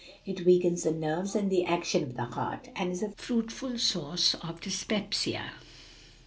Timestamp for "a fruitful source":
3.03-4.33